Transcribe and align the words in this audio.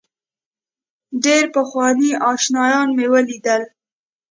ډېر 1.23 1.43
پخواني 1.55 2.11
آشنایان 2.31 2.87
مې 2.95 3.05
ولیدل. 3.13 3.61